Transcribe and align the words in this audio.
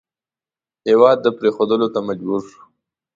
هېواد 0.89 1.21
پرېښودلو 1.37 1.87
ته 1.93 1.99
مجبور 2.07 2.39
شو. 2.49 2.59